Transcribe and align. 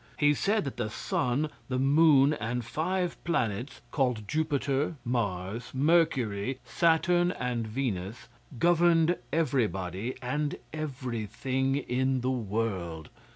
He 0.17 0.33
said 0.33 0.63
that 0.65 0.77
the 0.77 0.89
sun, 0.89 1.51
the 1.69 1.77
moon, 1.77 2.33
and 2.33 2.65
five 2.65 3.23
Planets, 3.23 3.81
called 3.91 4.27
Jupiter, 4.27 4.95
Mars, 5.05 5.69
Mercury, 5.75 6.57
Saturn, 6.65 7.29
and 7.33 7.67
Venus, 7.67 8.27
governed 8.57 9.15
everybody 9.31 10.15
and 10.19 10.55
everything 10.73 11.75
in 11.75 12.21
the 12.21 12.31
world. 12.31 13.09